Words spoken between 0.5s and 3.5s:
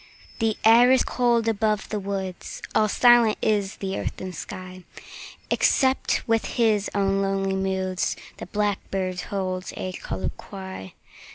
air is cold above the woods; 5 All silent